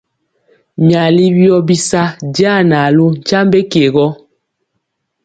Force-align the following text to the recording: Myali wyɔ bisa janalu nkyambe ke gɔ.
Myali 0.85 1.25
wyɔ 1.37 1.57
bisa 1.67 2.03
janalu 2.35 3.05
nkyambe 3.13 3.59
ke 3.71 3.83
gɔ. 3.93 4.07